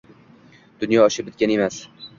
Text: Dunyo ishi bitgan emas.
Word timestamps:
Dunyo 0.85 1.05
ishi 1.11 1.27
bitgan 1.29 1.57
emas. 1.59 1.81